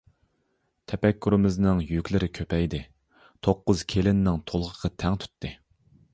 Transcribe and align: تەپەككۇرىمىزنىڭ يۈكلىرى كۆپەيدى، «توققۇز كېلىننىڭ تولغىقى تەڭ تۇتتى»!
تەپەككۇرىمىزنىڭ 0.91 1.83
يۈكلىرى 1.89 2.31
كۆپەيدى، 2.39 2.81
«توققۇز 3.49 3.85
كېلىننىڭ 3.95 4.43
تولغىقى 4.53 4.95
تەڭ 5.05 5.21
تۇتتى»! 5.27 5.55